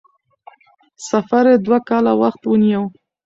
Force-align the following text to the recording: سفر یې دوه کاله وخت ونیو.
سفر 1.09 1.45
یې 1.51 1.57
دوه 1.65 1.79
کاله 1.89 2.13
وخت 2.21 2.41
ونیو. 2.45 2.83